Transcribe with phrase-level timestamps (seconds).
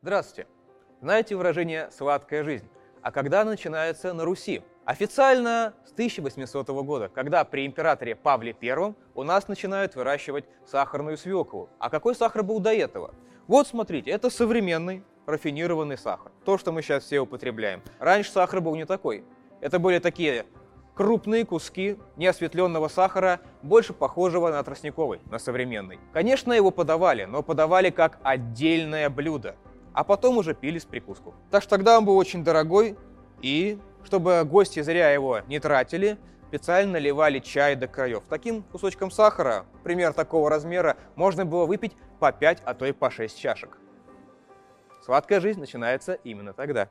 [0.00, 0.48] Здравствуйте!
[1.00, 2.68] Знаете выражение «сладкая жизнь»?
[3.02, 4.62] А когда начинается на Руси?
[4.84, 11.68] Официально с 1800 года, когда при императоре Павле I у нас начинают выращивать сахарную свеклу.
[11.80, 13.12] А какой сахар был до этого?
[13.48, 16.30] Вот смотрите, это современный рафинированный сахар.
[16.44, 17.82] То, что мы сейчас все употребляем.
[17.98, 19.24] Раньше сахар был не такой.
[19.60, 20.46] Это были такие
[20.94, 25.98] крупные куски неосветленного сахара, больше похожего на тростниковый, на современный.
[26.12, 29.56] Конечно, его подавали, но подавали как отдельное блюдо
[29.98, 31.34] а потом уже пили с прикуску.
[31.50, 32.96] Так что тогда он был очень дорогой,
[33.42, 38.22] и чтобы гости зря его не тратили, специально наливали чай до краев.
[38.28, 43.10] Таким кусочком сахара, пример такого размера, можно было выпить по 5, а то и по
[43.10, 43.76] 6 чашек.
[45.04, 46.88] Сладкая жизнь начинается именно тогда.